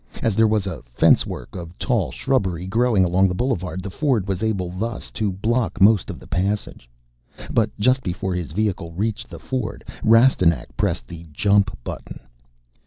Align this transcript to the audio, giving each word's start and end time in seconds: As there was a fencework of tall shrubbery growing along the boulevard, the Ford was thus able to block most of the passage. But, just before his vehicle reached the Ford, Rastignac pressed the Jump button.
As 0.23 0.35
there 0.35 0.47
was 0.47 0.65
a 0.65 0.81
fencework 0.91 1.55
of 1.55 1.77
tall 1.77 2.09
shrubbery 2.11 2.65
growing 2.65 3.03
along 3.05 3.27
the 3.27 3.35
boulevard, 3.35 3.83
the 3.83 3.91
Ford 3.91 4.27
was 4.27 4.39
thus 4.39 4.47
able 4.49 4.71
to 5.13 5.31
block 5.31 5.79
most 5.79 6.09
of 6.09 6.17
the 6.19 6.25
passage. 6.25 6.89
But, 7.51 7.69
just 7.77 8.01
before 8.01 8.33
his 8.33 8.51
vehicle 8.51 8.93
reached 8.93 9.29
the 9.29 9.37
Ford, 9.37 9.83
Rastignac 10.03 10.75
pressed 10.75 11.07
the 11.07 11.27
Jump 11.33 11.77
button. 11.83 12.19